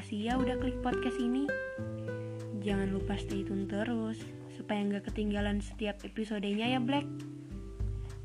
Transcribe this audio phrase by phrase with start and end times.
[0.00, 1.44] kasih ya udah klik podcast ini.
[2.64, 4.16] Jangan lupa stay tune terus
[4.56, 7.04] supaya nggak ketinggalan setiap episodenya ya Black.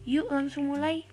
[0.07, 1.03] Yuk langsung mulai.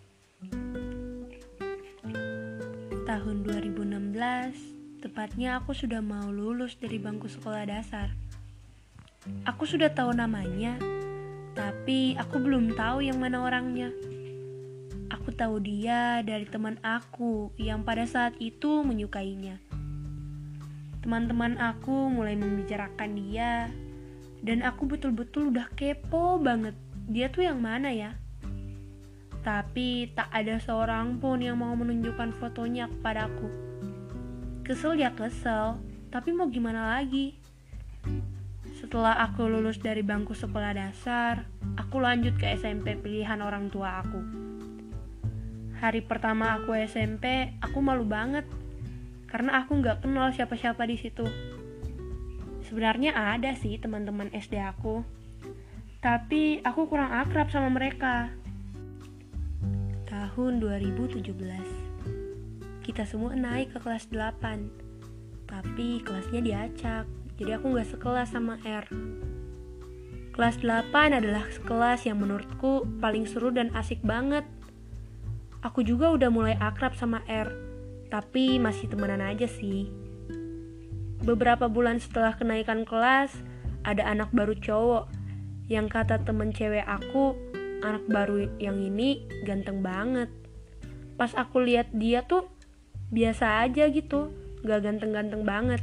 [3.02, 8.14] Tahun 2016, tepatnya aku sudah mau lulus dari bangku sekolah dasar.
[9.50, 10.78] Aku sudah tahu namanya,
[11.58, 13.90] tapi aku belum tahu yang mana orangnya.
[15.22, 19.62] Aku tahu dia dari teman aku yang pada saat itu menyukainya.
[20.98, 23.70] Teman-teman aku mulai membicarakan dia,
[24.42, 26.74] dan aku betul-betul udah kepo banget.
[27.06, 28.18] Dia tuh yang mana ya?
[29.46, 33.46] Tapi tak ada seorang pun yang mau menunjukkan fotonya kepadaku.
[34.66, 35.78] Kesel ya kesel,
[36.10, 37.38] tapi mau gimana lagi?
[38.74, 41.46] Setelah aku lulus dari bangku sekolah dasar,
[41.78, 44.50] aku lanjut ke SMP pilihan orang tua aku.
[45.82, 48.46] Hari pertama aku SMP, aku malu banget
[49.26, 51.26] karena aku nggak kenal siapa-siapa di situ.
[52.62, 55.02] Sebenarnya ada sih teman-teman SD aku,
[55.98, 58.30] tapi aku kurang akrab sama mereka.
[60.06, 61.18] Tahun 2017,
[62.86, 67.10] kita semua naik ke kelas 8, tapi kelasnya diacak
[67.42, 68.86] jadi aku gak sekelas sama R.
[70.30, 74.46] Kelas 8 adalah kelas yang menurutku paling seru dan asik banget.
[75.62, 77.46] Aku juga udah mulai akrab sama R,
[78.10, 79.86] tapi masih temenan aja sih.
[81.22, 83.30] Beberapa bulan setelah kenaikan kelas,
[83.86, 85.06] ada anak baru cowok
[85.70, 87.38] yang kata temen cewek aku,
[87.86, 90.28] anak baru yang ini ganteng banget.
[91.14, 92.50] Pas aku lihat dia tuh
[93.14, 94.34] biasa aja gitu,
[94.66, 95.82] gak ganteng-ganteng banget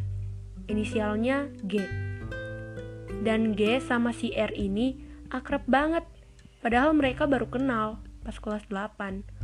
[0.68, 1.82] inisialnya G.
[3.24, 5.00] Dan G sama si R ini
[5.32, 6.04] akrab banget,
[6.60, 9.39] padahal mereka baru kenal pas kelas 8.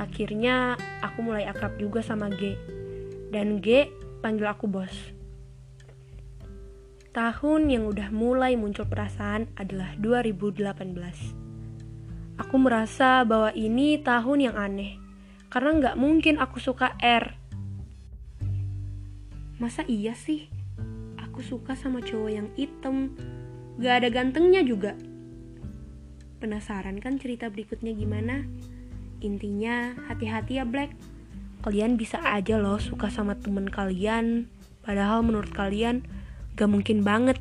[0.00, 2.56] Akhirnya aku mulai akrab juga sama G.
[3.28, 3.92] Dan G
[4.24, 5.12] panggil aku bos.
[7.12, 12.40] Tahun yang udah mulai muncul perasaan adalah 2018.
[12.40, 14.96] Aku merasa bahwa ini tahun yang aneh,
[15.52, 17.36] karena nggak mungkin aku suka R
[19.60, 20.48] Masa iya sih?
[21.20, 23.12] Aku suka sama cowok yang hitam,
[23.76, 24.96] gak ada gantengnya juga.
[26.40, 28.48] Penasaran kan cerita berikutnya gimana?
[29.20, 30.96] Intinya, hati-hati ya Black.
[31.60, 34.48] Kalian bisa aja loh suka sama temen kalian,
[34.80, 36.08] padahal menurut kalian
[36.56, 37.36] gak mungkin banget